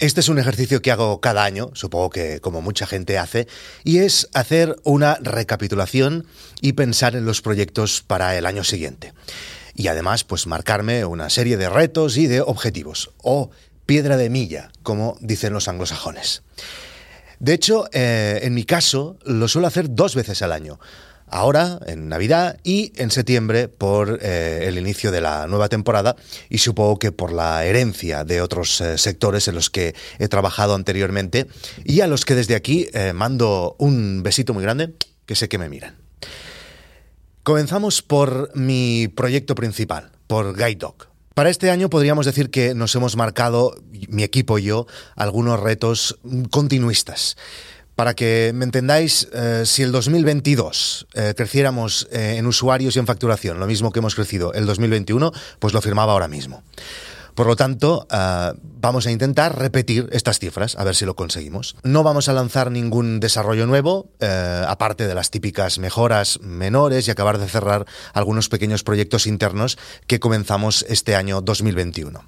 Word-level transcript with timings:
Este 0.00 0.20
es 0.20 0.30
un 0.30 0.38
ejercicio 0.38 0.80
que 0.80 0.90
hago 0.90 1.20
cada 1.20 1.44
año, 1.44 1.72
supongo 1.74 2.08
que 2.08 2.40
como 2.40 2.62
mucha 2.62 2.86
gente 2.86 3.18
hace, 3.18 3.46
y 3.84 3.98
es 3.98 4.30
hacer 4.32 4.76
una 4.82 5.18
recapitulación 5.20 6.26
y 6.62 6.72
pensar 6.72 7.16
en 7.16 7.26
los 7.26 7.42
proyectos 7.42 8.02
para 8.06 8.34
el 8.38 8.46
año 8.46 8.64
siguiente. 8.64 9.12
Y 9.74 9.88
además, 9.88 10.24
pues 10.24 10.46
marcarme 10.46 11.04
una 11.04 11.28
serie 11.28 11.58
de 11.58 11.68
retos 11.68 12.16
y 12.16 12.28
de 12.28 12.40
objetivos, 12.40 13.10
o 13.18 13.50
piedra 13.84 14.16
de 14.16 14.30
milla, 14.30 14.72
como 14.82 15.18
dicen 15.20 15.52
los 15.52 15.68
anglosajones. 15.68 16.44
De 17.38 17.52
hecho, 17.52 17.84
eh, 17.92 18.40
en 18.42 18.54
mi 18.54 18.64
caso, 18.64 19.18
lo 19.26 19.48
suelo 19.48 19.68
hacer 19.68 19.94
dos 19.94 20.14
veces 20.14 20.40
al 20.40 20.52
año 20.52 20.80
ahora, 21.30 21.80
en 21.86 22.08
Navidad, 22.08 22.58
y 22.64 22.92
en 22.96 23.10
septiembre 23.10 23.68
por 23.68 24.18
eh, 24.22 24.64
el 24.66 24.78
inicio 24.78 25.10
de 25.10 25.20
la 25.20 25.46
nueva 25.46 25.68
temporada, 25.68 26.16
y 26.48 26.58
supongo 26.58 26.98
que 26.98 27.12
por 27.12 27.32
la 27.32 27.64
herencia 27.64 28.24
de 28.24 28.42
otros 28.42 28.80
eh, 28.80 28.98
sectores 28.98 29.48
en 29.48 29.54
los 29.54 29.70
que 29.70 29.94
he 30.18 30.28
trabajado 30.28 30.74
anteriormente, 30.74 31.46
y 31.84 32.00
a 32.00 32.06
los 32.06 32.24
que 32.24 32.34
desde 32.34 32.54
aquí 32.54 32.88
eh, 32.92 33.12
mando 33.12 33.76
un 33.78 34.22
besito 34.22 34.54
muy 34.54 34.62
grande, 34.62 34.94
que 35.26 35.34
sé 35.34 35.48
que 35.48 35.58
me 35.58 35.68
miran. 35.68 35.96
Comenzamos 37.42 38.02
por 38.02 38.50
mi 38.54 39.08
proyecto 39.08 39.54
principal, 39.54 40.10
por 40.26 40.56
Guide 40.56 40.76
Dog. 40.76 41.10
Para 41.34 41.48
este 41.48 41.70
año 41.70 41.88
podríamos 41.88 42.26
decir 42.26 42.50
que 42.50 42.74
nos 42.74 42.94
hemos 42.94 43.16
marcado, 43.16 43.76
mi 44.08 44.24
equipo 44.24 44.58
y 44.58 44.64
yo, 44.64 44.86
algunos 45.16 45.58
retos 45.58 46.18
continuistas. 46.50 47.36
Para 48.00 48.14
que 48.14 48.52
me 48.54 48.64
entendáis, 48.64 49.28
eh, 49.34 49.64
si 49.66 49.82
el 49.82 49.92
2022 49.92 51.06
eh, 51.12 51.34
creciéramos 51.36 52.08
eh, 52.10 52.36
en 52.38 52.46
usuarios 52.46 52.96
y 52.96 52.98
en 52.98 53.04
facturación, 53.04 53.60
lo 53.60 53.66
mismo 53.66 53.92
que 53.92 53.98
hemos 53.98 54.14
crecido 54.14 54.54
el 54.54 54.64
2021, 54.64 55.30
pues 55.58 55.74
lo 55.74 55.82
firmaba 55.82 56.14
ahora 56.14 56.26
mismo. 56.26 56.62
Por 57.34 57.46
lo 57.46 57.56
tanto, 57.56 58.08
vamos 58.80 59.06
a 59.06 59.10
intentar 59.10 59.58
repetir 59.58 60.08
estas 60.12 60.38
cifras, 60.38 60.76
a 60.76 60.84
ver 60.84 60.96
si 60.96 61.04
lo 61.04 61.14
conseguimos. 61.14 61.76
No 61.82 62.02
vamos 62.02 62.30
a 62.30 62.32
lanzar 62.32 62.70
ningún 62.70 63.20
desarrollo 63.20 63.66
nuevo, 63.66 64.10
aparte 64.66 65.06
de 65.06 65.14
las 65.14 65.30
típicas 65.30 65.78
mejoras 65.78 66.40
menores 66.40 67.06
y 67.06 67.10
acabar 67.10 67.36
de 67.38 67.48
cerrar 67.48 67.84
algunos 68.14 68.48
pequeños 68.48 68.82
proyectos 68.82 69.26
internos 69.26 69.76
que 70.06 70.20
comenzamos 70.20 70.86
este 70.88 71.16
año 71.16 71.42
2021. 71.42 72.24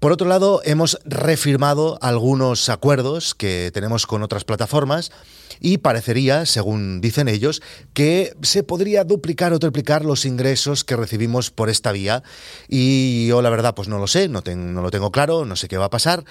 Por 0.00 0.12
otro 0.12 0.26
lado, 0.26 0.62
hemos 0.64 0.98
refirmado 1.04 1.98
algunos 2.00 2.70
acuerdos 2.70 3.34
que 3.34 3.70
tenemos 3.74 4.06
con 4.06 4.22
otras 4.22 4.44
plataformas 4.44 5.12
y 5.60 5.76
parecería, 5.76 6.46
según 6.46 7.02
dicen 7.02 7.28
ellos, 7.28 7.60
que 7.92 8.34
se 8.40 8.62
podría 8.62 9.04
duplicar 9.04 9.52
o 9.52 9.58
triplicar 9.58 10.06
los 10.06 10.24
ingresos 10.24 10.84
que 10.84 10.96
recibimos 10.96 11.50
por 11.50 11.68
esta 11.68 11.92
vía. 11.92 12.22
Y 12.66 13.26
yo 13.26 13.42
la 13.42 13.50
verdad 13.50 13.74
pues 13.74 13.88
no 13.88 13.98
lo 13.98 14.06
sé, 14.06 14.30
no, 14.30 14.42
no 14.42 14.80
lo 14.80 14.90
tengo 14.90 15.12
claro, 15.12 15.44
no 15.44 15.54
sé 15.54 15.68
qué 15.68 15.76
va 15.76 15.84
a 15.84 15.90
pasar, 15.90 16.24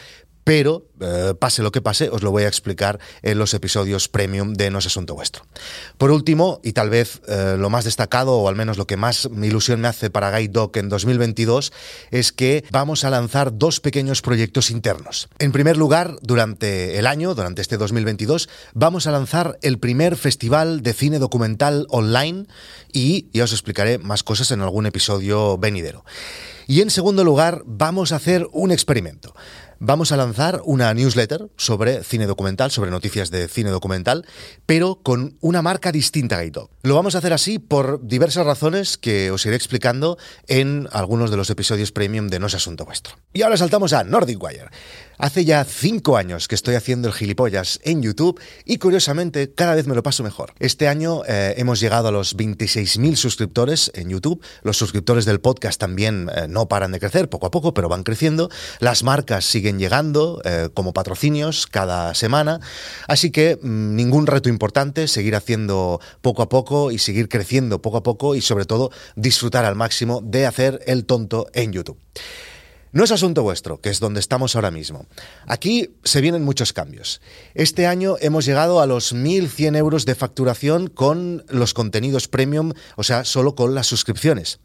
pero 0.50 0.88
eh, 1.00 1.36
pase 1.38 1.62
lo 1.62 1.72
que 1.72 1.80
pase, 1.80 2.10
os 2.10 2.24
lo 2.24 2.32
voy 2.32 2.42
a 2.42 2.48
explicar 2.48 3.00
en 3.22 3.38
los 3.38 3.54
episodios 3.54 4.08
premium 4.08 4.54
de 4.54 4.72
No 4.72 4.80
es 4.80 4.88
Asunto 4.88 5.14
Vuestro. 5.14 5.46
Por 6.00 6.10
último, 6.10 6.60
y 6.64 6.74
tal 6.74 6.90
vez 6.90 7.22
eh, 7.28 7.56
lo 7.56 7.70
más 7.70 7.86
destacado, 7.86 8.36
o 8.36 8.50
al 8.50 8.56
menos 8.56 8.80
lo 8.80 8.88
que 8.88 8.98
más 8.98 9.30
ilusión 9.44 9.80
me 9.80 9.88
hace 9.88 10.10
para 10.10 10.36
Guide 10.36 10.52
Dog 10.52 10.72
en 10.80 10.90
2022, 10.90 11.72
es 12.10 12.32
que 12.32 12.66
vamos 12.72 13.04
a 13.04 13.12
lanzar 13.12 13.60
dos 13.60 13.80
pequeños 13.80 14.24
proyectos 14.24 14.72
internos. 14.72 15.30
En 15.38 15.52
primer 15.52 15.78
lugar, 15.78 16.16
durante 16.24 16.98
el 16.98 17.06
año, 17.06 17.36
durante 17.36 17.62
este 17.62 17.78
2022, 17.78 18.50
vamos 18.74 19.06
a 19.06 19.12
lanzar 19.12 19.60
el 19.62 19.78
primer 19.78 20.16
festival 20.16 20.82
de 20.82 20.94
cine 20.94 21.20
documental 21.20 21.86
online 21.92 22.48
y 22.92 23.30
ya 23.34 23.44
os 23.44 23.52
explicaré 23.52 24.00
más 24.00 24.24
cosas 24.24 24.50
en 24.50 24.62
algún 24.62 24.88
episodio 24.88 25.60
venidero. 25.60 26.04
Y 26.66 26.82
en 26.82 26.90
segundo 26.90 27.24
lugar, 27.24 27.62
vamos 27.66 28.12
a 28.12 28.16
hacer 28.16 28.48
un 28.52 28.72
experimento 28.72 29.36
vamos 29.80 30.12
a 30.12 30.18
lanzar 30.18 30.62
una 30.66 30.94
newsletter 30.94 31.50
sobre 31.58 32.04
cine 32.04 32.28
documental, 32.28 32.72
sobre 32.72 32.92
noticias 32.92 33.32
de 33.32 33.48
cine 33.48 33.70
documental, 33.70 34.26
pero 34.66 35.00
con 35.02 35.38
una 35.42 35.62
marca 35.62 35.92
distinta 35.92 36.36
a 36.36 36.40
Gaito. 36.40 36.70
Lo 36.84 36.96
vamos 36.96 37.16
a 37.16 37.20
hacer 37.20 37.34
así 37.34 37.60
por 37.60 38.06
diversas 38.06 38.46
razones 38.46 38.98
que 38.98 39.32
os 39.32 39.46
iré 39.46 39.56
explicando 39.56 40.18
en 40.48 40.88
algunos 40.92 41.32
de 41.32 41.38
los 41.38 41.50
episodios 41.50 41.92
premium 41.92 42.28
de 42.28 42.40
No 42.40 42.48
es 42.48 42.56
Asunto 42.56 42.86
Vuestro. 42.86 43.16
Y 43.34 43.42
ahora 43.42 43.58
saltamos 43.58 43.94
a 43.94 44.04
Nordic 44.04 44.42
Wire. 44.42 44.70
Hace 45.22 45.44
ya 45.44 45.66
cinco 45.66 46.16
años 46.16 46.48
que 46.48 46.56
estoy 46.56 46.76
haciendo 46.76 47.10
el 47.10 47.14
gilipollas 47.14 47.82
en 47.84 48.02
YouTube 48.02 48.40
y 48.64 48.78
curiosamente 48.78 49.54
cada 49.54 49.76
vez 49.76 49.86
me 49.86 49.94
lo 49.94 50.02
paso 50.02 50.24
mejor. 50.24 50.54
Este 50.60 50.88
año 50.88 51.24
eh, 51.28 51.56
hemos 51.58 51.82
llegado 51.82 52.08
a 52.08 52.12
los 52.14 52.38
26.000 52.38 53.18
suscriptores 53.18 53.92
en 53.96 54.08
YouTube. 54.08 54.42
Los 54.64 54.78
suscriptores 54.78 55.26
del 55.26 55.42
podcast 55.42 55.78
también 55.78 56.30
eh, 56.34 56.48
no 56.48 56.70
paran 56.70 56.94
de 56.94 57.02
crecer 57.02 57.28
poco 57.28 57.48
a 57.48 57.52
poco, 57.52 57.74
pero 57.74 57.90
van 57.90 58.04
creciendo. 58.04 58.50
Las 58.80 59.04
marcas 59.04 59.44
siguen 59.44 59.78
llegando 59.78 60.42
eh, 60.46 60.70
como 60.74 60.94
patrocinios 60.94 61.68
cada 61.68 62.16
semana. 62.16 62.62
Así 63.10 63.30
que 63.30 63.60
mm, 63.62 63.96
ningún 63.98 64.26
reto 64.26 64.48
importante, 64.48 65.10
seguir 65.10 65.36
haciendo 65.36 66.00
poco 66.22 66.44
a 66.44 66.48
poco 66.48 66.92
y 66.92 66.98
seguir 66.98 67.28
creciendo 67.28 67.82
poco 67.82 67.98
a 67.98 68.04
poco 68.04 68.36
y 68.36 68.42
sobre 68.42 68.64
todo 68.64 68.90
disfrutar 69.18 69.66
al 69.66 69.76
máximo 69.76 70.22
de 70.24 70.46
hacer 70.46 70.80
el 70.88 71.04
tonto 71.04 71.48
en 71.54 71.74
YouTube. 71.74 71.98
No 72.92 73.04
es 73.04 73.12
asunto 73.12 73.44
vuestro, 73.44 73.80
que 73.80 73.90
es 73.90 74.00
donde 74.00 74.20
estamos 74.20 74.56
ahora 74.56 74.72
mismo. 74.72 75.06
Aquí 75.46 75.92
se 76.04 76.22
vienen 76.22 76.44
muchos 76.44 76.74
cambios. 76.74 77.22
Este 77.54 77.86
año 77.86 78.16
hemos 78.20 78.46
llegado 78.46 78.82
a 78.82 78.88
los 78.88 79.14
1.100 79.14 79.78
euros 79.78 80.06
de 80.06 80.16
facturación 80.16 80.88
con 80.88 81.46
los 81.50 81.76
contenidos 81.76 82.28
premium, 82.28 82.74
o 82.96 83.04
sea, 83.04 83.26
solo 83.26 83.54
con 83.54 83.76
las 83.76 83.86
suscripciones. 83.86 84.60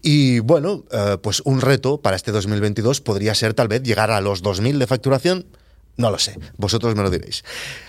Y 0.00 0.38
bueno, 0.38 0.84
eh, 0.92 1.18
pues 1.20 1.40
un 1.44 1.60
reto 1.60 2.00
para 2.00 2.14
este 2.14 2.30
2022 2.30 3.00
podría 3.00 3.34
ser 3.34 3.52
tal 3.52 3.66
vez 3.66 3.82
llegar 3.82 4.12
a 4.12 4.20
los 4.20 4.44
2.000 4.44 4.78
de 4.78 4.86
facturación. 4.86 5.46
No 5.96 6.10
lo 6.10 6.18
sé, 6.18 6.38
vosotros 6.58 6.94
me 6.94 7.02
lo 7.02 7.10
diréis. 7.10 7.42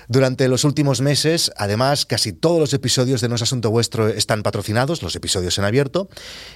Durante 0.07 0.47
los 0.47 0.63
últimos 0.63 1.01
meses, 1.01 1.51
además, 1.57 2.05
casi 2.05 2.31
todos 2.31 2.59
los 2.59 2.73
episodios 2.73 3.19
de 3.19 3.27
No 3.27 3.35
es 3.35 3.41
Asunto 3.41 3.69
Vuestro 3.69 4.07
están 4.07 4.43
patrocinados, 4.43 5.03
los 5.03 5.15
episodios 5.17 5.57
en 5.57 5.65
abierto. 5.65 6.07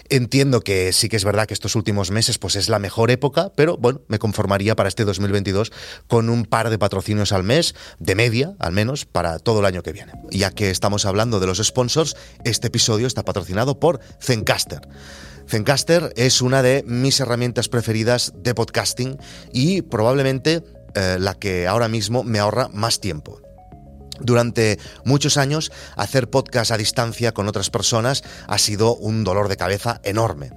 Entiendo 0.07 0.61
que 0.61 0.93
sí 0.93 1.09
que 1.09 1.17
es 1.17 1.25
verdad 1.25 1.47
que 1.47 1.53
estos 1.53 1.75
últimos 1.75 2.09
meses 2.09 2.37
pues 2.37 2.55
es 2.55 2.69
la 2.69 2.79
mejor 2.79 3.11
época, 3.11 3.51
pero 3.55 3.75
bueno, 3.77 4.01
me 4.07 4.19
conformaría 4.19 4.77
para 4.77 4.87
este 4.87 5.03
2022 5.03 5.73
con 6.07 6.29
un 6.29 6.45
par 6.45 6.69
de 6.69 6.79
patrocinios 6.79 7.33
al 7.33 7.43
mes, 7.43 7.75
de 7.99 8.15
media 8.15 8.55
al 8.59 8.71
menos, 8.71 9.05
para 9.05 9.37
todo 9.39 9.59
el 9.59 9.65
año 9.65 9.83
que 9.83 9.91
viene. 9.91 10.13
Ya 10.29 10.51
que 10.51 10.69
estamos 10.69 11.05
hablando 11.05 11.41
de 11.41 11.47
los 11.47 11.57
sponsors, 11.57 12.15
este 12.45 12.67
episodio 12.67 13.07
está 13.07 13.23
patrocinado 13.23 13.77
por 13.77 13.99
Zencaster. 14.21 14.87
Zencaster 15.51 16.13
es 16.15 16.41
una 16.41 16.61
de 16.61 16.83
mis 16.87 17.19
herramientas 17.19 17.67
preferidas 17.67 18.31
de 18.37 18.55
podcasting 18.55 19.17
y 19.51 19.81
probablemente 19.81 20.63
eh, 20.95 21.17
la 21.19 21.35
que 21.35 21.67
ahora 21.67 21.87
mismo 21.87 22.23
me 22.23 22.39
ahorra 22.39 22.67
más 22.69 22.99
tiempo. 22.99 23.41
Durante 24.23 24.77
muchos 25.03 25.37
años, 25.37 25.71
hacer 25.95 26.29
podcast 26.29 26.71
a 26.71 26.77
distancia 26.77 27.31
con 27.31 27.47
otras 27.47 27.69
personas 27.69 28.23
ha 28.47 28.57
sido 28.57 28.95
un 28.95 29.23
dolor 29.23 29.47
de 29.47 29.57
cabeza 29.57 29.99
enorme. 30.03 30.51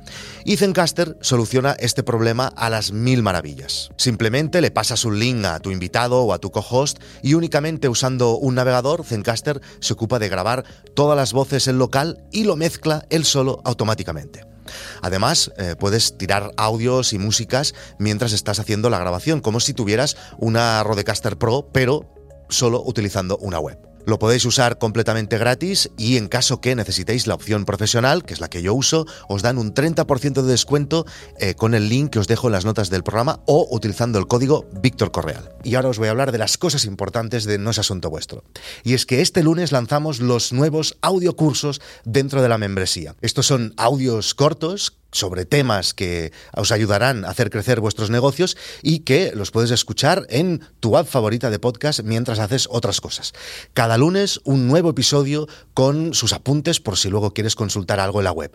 Y 0.45 0.57
Zencaster 0.57 1.17
soluciona 1.23 1.73
este 1.79 2.03
problema 2.03 2.49
a 2.49 2.69
las 2.69 2.93
mil 2.93 3.23
maravillas. 3.23 3.91
Simplemente 3.97 4.61
le 4.61 4.71
pasas 4.71 5.05
un 5.05 5.19
link 5.19 5.45
a 5.47 5.61
tu 5.61 5.71
invitado 5.71 6.23
o 6.23 6.33
a 6.35 6.39
tu 6.39 6.51
co-host 6.51 6.99
y 7.23 7.35
únicamente 7.35 7.89
usando 7.89 8.37
un 8.37 8.55
navegador, 8.55 9.05
Zencaster 9.05 9.61
se 9.81 9.95
ocupa 9.95 10.19
de 10.19 10.29
grabar 10.29 10.65
todas 10.95 11.17
las 11.17 11.33
voces 11.33 11.67
en 11.67 11.79
local 11.79 12.23
y 12.31 12.45
lo 12.45 12.57
mezcla 12.57 13.07
él 13.09 13.25
solo 13.25 13.63
automáticamente. 13.65 14.54
Además, 15.03 15.53
eh, 15.59 15.77
puedes 15.79 16.17
tirar 16.19 16.53
audios 16.57 17.13
y 17.13 17.19
músicas 17.19 17.75
mientras 17.99 18.33
estás 18.33 18.59
haciendo 18.59 18.91
la 18.91 18.99
grabación, 18.99 19.41
como 19.41 19.61
si 19.61 19.75
tuvieras 19.75 20.17
una 20.39 20.83
Rodecaster 20.83 21.37
Pro, 21.37 21.69
pero 21.73 22.11
solo 22.49 22.83
utilizando 22.85 23.37
una 23.39 23.59
web. 23.59 23.94
Lo 24.07 24.19
podéis 24.19 24.45
usar 24.45 24.79
completamente 24.79 25.39
gratis 25.39 25.91
y 25.97 26.17
en 26.17 26.29
caso 26.29 26.61
que 26.61 26.77
necesitéis 26.77 27.27
la 27.27 27.35
opción 27.35 27.65
profesional, 27.65 28.25
que 28.25 28.35
es 28.35 28.41
la 28.41 28.49
que 28.49 28.63
yo 28.63 28.75
uso, 28.75 29.07
os 29.29 29.43
dan 29.43 29.59
un 29.59 29.73
30% 29.73 30.43
de 30.43 30.51
descuento 30.51 31.07
eh, 31.39 31.55
con 31.55 31.75
el 31.75 31.89
link 31.89 32.11
que 32.11 32.19
os 32.19 32.29
dejo 32.29 32.49
en 32.49 32.53
las 32.53 32.65
notas 32.65 32.91
del 32.91 33.03
programa 33.03 33.41
o 33.47 33.67
utilizando 33.71 34.19
el 34.19 34.27
código 34.27 34.67
Víctor 34.73 35.11
Correal. 35.11 35.53
Y 35.63 35.75
ahora 35.75 35.89
os 35.89 35.99
voy 35.99 36.09
a 36.09 36.11
hablar 36.11 36.33
de 36.33 36.39
las 36.39 36.59
cosas 36.59 36.85
importantes 36.85 37.45
de 37.45 37.59
No 37.59 37.71
es 37.71 37.79
Asunto 37.79 38.11
Vuestro. 38.11 38.45
Y 38.83 38.95
es 38.95 39.07
que 39.07 39.23
este 39.23 39.43
lunes 39.43 39.73
lanzamos 39.73 40.21
los 40.21 40.53
nuevos 40.53 40.97
audiocursos 41.01 41.81
dentro 42.05 42.43
de 42.43 42.49
la 42.49 42.59
membresía. 42.59 43.15
Estos 43.23 43.47
son 43.47 43.73
audios 43.77 44.35
cortos 44.35 44.99
sobre 45.15 45.45
temas 45.45 45.95
que 45.95 46.33
os 46.55 46.73
ayudarán 46.73 47.25
a 47.25 47.31
hacer 47.31 47.51
crecer 47.51 47.81
vuestros 47.81 48.11
negocios 48.11 48.57
y 48.83 49.01
que 49.01 49.33
los 49.35 49.51
puedes 49.51 49.71
escuchar 49.71 50.27
en 50.29 50.61
tu 50.81 50.97
app 50.97 51.09
favorita 51.09 51.51
de 51.51 51.59
podcast 51.59 52.01
mientras 52.03 52.39
haces 52.39 52.67
otras 52.71 53.01
cosas. 53.01 53.33
Cada 53.73 53.97
lunes 53.97 54.41
un 54.45 54.67
nuevo 54.67 54.91
episodio 54.91 55.49
con 55.73 56.15
sus 56.15 56.33
apuntes 56.33 56.81
por 56.81 56.99
si 56.99 57.09
luego 57.09 57.33
quieres 57.33 57.55
consultar 57.55 58.01
algo 58.01 58.21
en 58.21 58.25
la 58.25 58.33
web. 58.33 58.55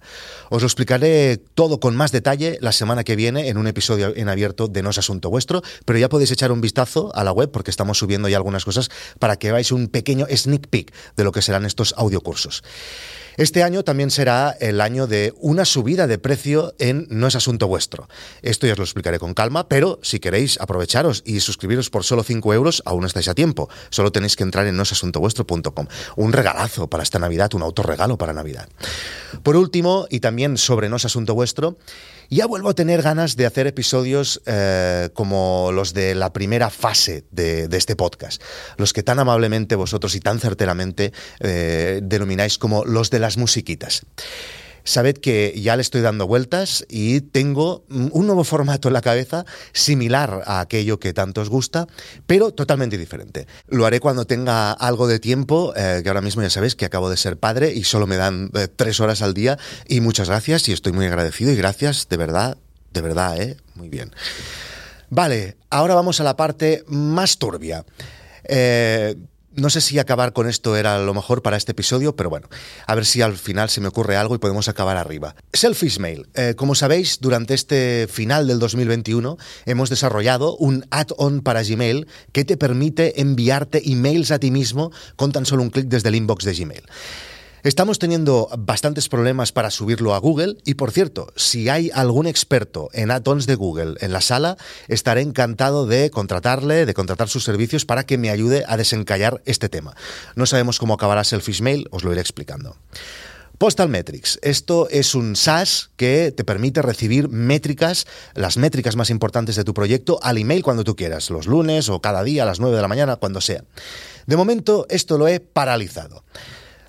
Os 0.49 0.61
lo 0.61 0.67
explicaré 0.67 1.37
todo 1.37 1.79
con 1.79 1.95
más 1.95 2.11
detalle 2.11 2.57
la 2.61 2.71
semana 2.71 3.03
que 3.03 3.15
viene 3.15 3.47
en 3.47 3.57
un 3.57 3.67
episodio 3.67 4.13
en 4.15 4.29
abierto 4.29 4.67
de 4.67 4.83
No 4.83 4.89
es 4.89 4.97
Asunto 4.97 5.29
Vuestro, 5.29 5.61
pero 5.85 5.97
ya 5.97 6.09
podéis 6.09 6.31
echar 6.31 6.51
un 6.51 6.61
vistazo 6.61 7.11
a 7.15 7.23
la 7.23 7.31
web 7.31 7.51
porque 7.51 7.71
estamos 7.71 7.97
subiendo 7.97 8.27
ya 8.27 8.37
algunas 8.37 8.65
cosas 8.65 8.89
para 9.19 9.37
que 9.37 9.51
veáis 9.51 9.71
un 9.71 9.87
pequeño 9.87 10.27
sneak 10.29 10.67
peek 10.67 10.93
de 11.15 11.23
lo 11.23 11.31
que 11.31 11.41
serán 11.41 11.65
estos 11.65 11.93
audiocursos. 11.97 12.63
Este 13.39 13.63
año 13.63 13.85
también 13.85 14.11
será 14.11 14.53
el 14.59 14.81
año 14.81 15.07
de 15.07 15.33
una 15.39 15.63
subida 15.63 16.07
de 16.07 16.17
precio 16.17 16.75
en 16.77 17.07
No 17.09 17.25
es 17.25 17.37
asunto 17.37 17.69
vuestro. 17.69 18.09
Esto 18.41 18.67
ya 18.67 18.73
os 18.73 18.79
lo 18.79 18.83
explicaré 18.83 19.17
con 19.17 19.33
calma, 19.33 19.69
pero 19.69 19.97
si 20.03 20.19
queréis 20.19 20.59
aprovecharos 20.59 21.23
y 21.25 21.39
suscribiros 21.39 21.89
por 21.89 22.03
solo 22.03 22.23
5 22.23 22.53
euros, 22.53 22.83
aún 22.85 23.05
estáis 23.05 23.29
a 23.29 23.33
tiempo. 23.33 23.69
Solo 23.91 24.11
tenéis 24.11 24.35
que 24.35 24.43
entrar 24.43 24.67
en 24.67 24.75
noesasuntovuestro.com. 24.75 25.87
Un 26.17 26.33
regalazo 26.33 26.89
para 26.89 27.01
esta 27.01 27.17
Navidad, 27.17 27.53
un 27.53 27.61
autorregalo 27.61 28.17
para 28.17 28.33
Navidad. 28.33 28.67
Por 29.41 29.55
último, 29.55 30.05
y 30.09 30.19
también 30.19 30.57
sobre 30.57 30.89
No 30.89 30.97
es 30.97 31.05
asunto 31.05 31.33
vuestro, 31.33 31.77
ya 32.29 32.45
vuelvo 32.45 32.69
a 32.69 32.73
tener 32.73 33.01
ganas 33.01 33.35
de 33.35 33.45
hacer 33.45 33.67
episodios 33.67 34.41
eh, 34.45 35.09
como 35.13 35.71
los 35.73 35.93
de 35.93 36.15
la 36.15 36.31
primera 36.31 36.69
fase 36.69 37.25
de, 37.31 37.67
este 37.71 37.95
podcast, 37.95 38.41
los 38.77 38.93
que 38.93 39.03
tan 39.03 39.19
amablemente 39.19 39.75
vosotros 39.75 40.15
y 40.15 40.19
tan 40.19 40.39
certeramente 40.39 41.11
eh, 41.39 42.01
denomináis 42.03 42.57
como 42.57 42.85
los 42.85 43.09
de 43.09 43.19
las 43.19 43.37
musiquitas 43.37 44.05
sabed 44.89 45.17
que 45.17 45.53
ya 45.55 45.75
le 45.75 45.81
estoy 45.81 46.01
dando 46.01 46.25
vueltas 46.25 46.83
y 46.89 47.21
tengo 47.21 47.85
un 47.89 48.25
nuevo 48.25 48.43
formato 48.43 48.89
en 48.89 48.93
la 48.93 49.01
cabeza 49.01 49.45
similar 49.71 50.41
a 50.45 50.61
aquello 50.61 50.99
que 50.99 51.13
tanto 51.13 51.41
os 51.41 51.49
gusta, 51.49 51.87
pero 52.25 52.51
totalmente 52.51 52.97
diferente. 52.97 53.47
Lo 53.67 53.85
haré 53.85 53.99
cuando 53.99 54.25
tenga 54.25 54.71
algo 54.71 55.07
de 55.07 55.19
tiempo, 55.19 55.73
eh, 55.75 56.01
que 56.01 56.09
ahora 56.09 56.21
mismo 56.21 56.41
ya 56.41 56.49
sabéis 56.49 56.75
que 56.75 56.85
acabo 56.85 57.09
de 57.09 57.17
ser 57.17 57.37
padre 57.37 57.71
y 57.71 57.83
solo 57.83 58.07
me 58.07 58.17
dan 58.17 58.49
eh, 58.55 58.67
tres 58.67 58.99
horas 58.99 59.21
al 59.21 59.33
día 59.33 59.59
y 59.87 60.01
muchas 60.01 60.27
gracias 60.27 60.67
y 60.69 60.73
estoy 60.73 60.91
muy 60.91 61.05
agradecido 61.05 61.51
y 61.51 61.55
gracias 61.55 62.09
de 62.09 62.17
verdad, 62.17 62.57
de 62.91 63.01
verdad, 63.01 63.39
¿eh? 63.39 63.57
Muy 63.75 63.89
bien. 63.89 64.11
Vale, 65.11 65.57
ahora 65.69 65.93
vamos 65.93 66.19
a 66.19 66.23
la 66.23 66.35
parte 66.35 66.83
más 66.87 67.37
turbia. 67.37 67.85
Eh, 68.43 69.15
no 69.59 69.69
sé 69.69 69.81
si 69.81 69.99
acabar 69.99 70.33
con 70.33 70.47
esto 70.47 70.75
era 70.75 70.99
lo 70.99 71.13
mejor 71.13 71.41
para 71.41 71.57
este 71.57 71.71
episodio, 71.71 72.15
pero 72.15 72.29
bueno, 72.29 72.47
a 72.87 72.95
ver 72.95 73.05
si 73.05 73.21
al 73.21 73.37
final 73.37 73.69
se 73.69 73.81
me 73.81 73.87
ocurre 73.87 74.17
algo 74.17 74.35
y 74.35 74.39
podemos 74.39 74.67
acabar 74.67 74.97
arriba. 74.97 75.35
Selfish 75.53 75.99
Mail. 75.99 76.27
Eh, 76.33 76.53
como 76.55 76.75
sabéis, 76.75 77.19
durante 77.19 77.53
este 77.53 78.07
final 78.11 78.47
del 78.47 78.59
2021 78.59 79.37
hemos 79.65 79.89
desarrollado 79.89 80.55
un 80.57 80.85
add-on 80.91 81.41
para 81.41 81.63
Gmail 81.63 82.07
que 82.31 82.45
te 82.45 82.57
permite 82.57 83.21
enviarte 83.21 83.89
emails 83.91 84.31
a 84.31 84.39
ti 84.39 84.51
mismo 84.51 84.91
con 85.15 85.31
tan 85.31 85.45
solo 85.45 85.63
un 85.63 85.69
clic 85.69 85.87
desde 85.87 86.09
el 86.09 86.15
inbox 86.15 86.45
de 86.45 86.53
Gmail. 86.53 86.83
Estamos 87.61 87.99
teniendo 87.99 88.47
bastantes 88.57 89.09
problemas 89.09 89.51
para 89.51 89.69
subirlo 89.69 90.13
a 90.13 90.19
Google 90.19 90.55
y 90.63 90.75
por 90.75 90.91
cierto, 90.91 91.33
si 91.35 91.67
hay 91.67 91.91
algún 91.93 92.25
experto 92.25 92.89
en 92.93 93.11
add-ons 93.11 93.47
de 93.47 93.55
Google 93.55 93.95
en 93.99 94.13
la 94.13 94.21
sala, 94.21 94.55
estaré 94.87 95.21
encantado 95.21 95.85
de 95.85 96.09
contratarle, 96.09 96.85
de 96.85 96.93
contratar 96.93 97.27
sus 97.27 97.43
servicios 97.43 97.83
para 97.83 98.05
que 98.05 98.17
me 98.17 98.29
ayude 98.29 98.63
a 98.65 98.77
desencallar 98.77 99.41
este 99.45 99.67
tema. 99.67 99.93
No 100.35 100.45
sabemos 100.45 100.79
cómo 100.79 100.93
acabará 100.93 101.25
Selfish 101.25 101.61
Mail, 101.61 101.87
os 101.91 102.05
lo 102.05 102.13
iré 102.13 102.21
explicando. 102.21 102.77
Postal 103.57 103.89
Metrics. 103.89 104.39
Esto 104.41 104.87
es 104.89 105.13
un 105.13 105.35
SaaS 105.35 105.91
que 105.97 106.31
te 106.31 106.45
permite 106.45 106.81
recibir 106.81 107.27
métricas, 107.27 108.07
las 108.35 108.55
métricas 108.55 108.95
más 108.95 109.09
importantes 109.09 109.57
de 109.57 109.65
tu 109.65 109.73
proyecto, 109.73 110.17
al 110.23 110.37
email 110.37 110.63
cuando 110.63 110.85
tú 110.85 110.95
quieras, 110.95 111.29
los 111.29 111.45
lunes 111.45 111.89
o 111.89 111.99
cada 111.99 112.23
día 112.23 112.43
a 112.43 112.45
las 112.45 112.61
9 112.61 112.77
de 112.77 112.81
la 112.81 112.87
mañana, 112.87 113.17
cuando 113.17 113.41
sea. 113.41 113.65
De 114.27 114.37
momento, 114.37 114.85
esto 114.89 115.17
lo 115.17 115.27
he 115.27 115.41
paralizado. 115.41 116.23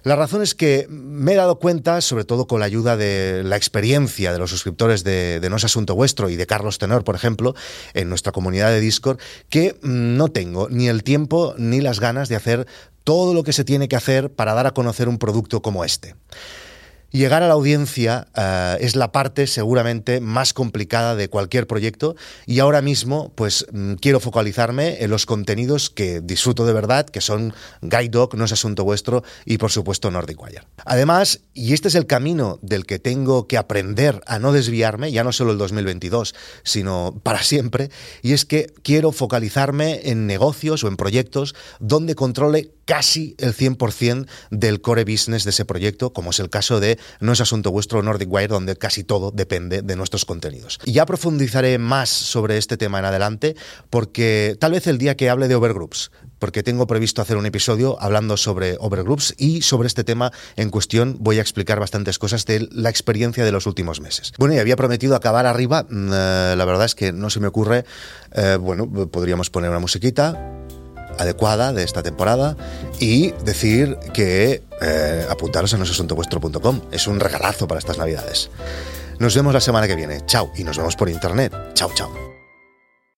La 0.02 0.16
razón 0.16 0.42
es 0.42 0.54
que 0.54 0.86
me 0.88 1.32
he 1.32 1.36
dado 1.36 1.58
cuenta, 1.58 2.00
sobre 2.00 2.24
todo 2.24 2.46
con 2.46 2.60
la 2.60 2.66
ayuda 2.66 2.96
de 2.96 3.42
la 3.44 3.56
experiencia 3.56 4.32
de 4.32 4.38
los 4.38 4.50
suscriptores 4.50 5.04
de, 5.04 5.46
No 5.50 5.56
es 5.56 5.64
Asunto 5.64 5.94
Vuestro 5.94 6.30
y 6.30 6.36
de 6.36 6.46
Carlos 6.46 6.78
Tenor, 6.78 7.04
por 7.04 7.14
ejemplo, 7.14 7.54
en 7.92 8.08
nuestra 8.08 8.32
comunidad 8.32 8.70
de 8.70 8.80
Discord, 8.80 9.18
que 9.48 9.78
mm, 9.82 10.16
no 10.16 10.28
tengo 10.28 10.68
ni 10.70 10.88
el 10.88 11.02
tiempo 11.02 11.54
ni 11.58 11.80
las 11.80 12.00
ganas 12.00 12.28
de 12.28 12.36
hacer 12.36 12.66
todo 13.04 13.34
lo 13.34 13.42
que 13.42 13.52
se 13.52 13.64
tiene 13.64 13.88
que 13.88 13.96
hacer 13.96 14.32
para 14.32 14.54
dar 14.54 14.66
a 14.66 14.72
conocer 14.72 15.08
un 15.08 15.18
producto 15.18 15.62
como 15.62 15.84
este. 15.84 16.14
Llegar 17.12 17.42
a 17.42 17.48
la 17.48 17.54
audiencia 17.54 18.28
eh, 18.36 18.76
es 18.80 18.94
la 18.94 19.10
parte 19.10 19.48
seguramente 19.48 20.20
más 20.20 20.52
complicada 20.52 21.16
de 21.16 21.28
cualquier 21.28 21.66
proyecto 21.66 22.14
y 22.46 22.60
ahora 22.60 22.82
mismo 22.82 23.32
pues 23.34 23.66
mm, 23.72 23.94
quiero 23.94 24.20
focalizarme 24.20 25.02
en 25.02 25.10
los 25.10 25.26
contenidos 25.26 25.90
que 25.90 26.20
disfruto 26.20 26.66
de 26.66 26.72
verdad, 26.72 27.06
que 27.06 27.20
son 27.20 27.52
Guide 27.82 28.10
Dog, 28.10 28.36
No 28.36 28.44
es 28.44 28.52
Asunto 28.52 28.84
Vuestro 28.84 29.24
y 29.44 29.58
por 29.58 29.72
supuesto 29.72 30.10
Nordic 30.12 30.40
Wire. 30.40 30.62
Además, 30.84 31.40
y 31.52 31.72
este 31.72 31.88
es 31.88 31.96
el 31.96 32.06
camino 32.06 32.60
del 32.62 32.86
que 32.86 33.00
tengo 33.00 33.48
que 33.48 33.58
aprender 33.58 34.20
a 34.26 34.38
no 34.38 34.52
desviarme, 34.52 35.10
ya 35.10 35.24
no 35.24 35.32
solo 35.32 35.50
el 35.50 35.58
2022, 35.58 36.34
sino 36.62 37.20
para 37.24 37.42
siempre, 37.42 37.90
y 38.22 38.34
es 38.34 38.44
que 38.44 38.72
quiero 38.82 39.10
focalizarme 39.10 40.00
en 40.04 40.28
negocios 40.28 40.84
o 40.84 40.88
en 40.88 40.96
proyectos 40.96 41.56
donde 41.80 42.14
controle 42.14 42.70
casi 42.90 43.36
el 43.38 43.54
100% 43.54 44.26
del 44.50 44.80
core 44.80 45.04
business 45.04 45.44
de 45.44 45.50
ese 45.50 45.64
proyecto, 45.64 46.12
como 46.12 46.30
es 46.30 46.40
el 46.40 46.50
caso 46.50 46.80
de 46.80 46.98
No 47.20 47.30
es 47.30 47.40
asunto 47.40 47.70
vuestro 47.70 48.02
Nordic 48.02 48.28
Wire, 48.28 48.48
donde 48.48 48.74
casi 48.74 49.04
todo 49.04 49.30
depende 49.30 49.82
de 49.82 49.94
nuestros 49.94 50.24
contenidos. 50.24 50.80
Y 50.84 50.94
ya 50.94 51.06
profundizaré 51.06 51.78
más 51.78 52.08
sobre 52.08 52.58
este 52.58 52.76
tema 52.76 52.98
en 52.98 53.04
adelante, 53.04 53.54
porque 53.90 54.56
tal 54.58 54.72
vez 54.72 54.88
el 54.88 54.98
día 54.98 55.16
que 55.16 55.30
hable 55.30 55.46
de 55.46 55.54
overgroups, 55.54 56.10
porque 56.40 56.64
tengo 56.64 56.88
previsto 56.88 57.22
hacer 57.22 57.36
un 57.36 57.46
episodio 57.46 57.96
hablando 58.00 58.36
sobre 58.36 58.74
overgroups 58.80 59.36
y 59.38 59.62
sobre 59.62 59.86
este 59.86 60.02
tema 60.02 60.32
en 60.56 60.70
cuestión 60.70 61.16
voy 61.20 61.38
a 61.38 61.42
explicar 61.42 61.78
bastantes 61.78 62.18
cosas 62.18 62.44
de 62.44 62.68
la 62.72 62.90
experiencia 62.90 63.44
de 63.44 63.52
los 63.52 63.66
últimos 63.66 64.00
meses. 64.00 64.32
Bueno, 64.36 64.56
y 64.56 64.58
había 64.58 64.74
prometido 64.74 65.14
acabar 65.14 65.46
arriba, 65.46 65.86
mm, 65.88 66.10
eh, 66.12 66.54
la 66.56 66.64
verdad 66.64 66.86
es 66.86 66.96
que 66.96 67.12
no 67.12 67.30
se 67.30 67.38
me 67.38 67.46
ocurre, 67.46 67.84
eh, 68.32 68.58
bueno, 68.60 68.90
podríamos 69.12 69.48
poner 69.48 69.70
una 69.70 69.78
musiquita 69.78 70.36
adecuada 71.20 71.72
de 71.72 71.84
esta 71.84 72.02
temporada 72.02 72.56
y 72.98 73.32
decir 73.44 73.98
que 74.12 74.62
eh, 74.80 75.26
apuntaros 75.28 75.74
a 75.74 75.78
nosasuntovuestro.com. 75.78 76.80
Es 76.90 77.06
un 77.06 77.20
regalazo 77.20 77.68
para 77.68 77.78
estas 77.78 77.98
navidades. 77.98 78.50
Nos 79.18 79.34
vemos 79.34 79.52
la 79.52 79.60
semana 79.60 79.86
que 79.86 79.96
viene. 79.96 80.24
Chao. 80.26 80.50
Y 80.56 80.64
nos 80.64 80.76
vemos 80.78 80.96
por 80.96 81.08
internet. 81.08 81.52
Chao, 81.74 81.90
chao. 81.94 82.29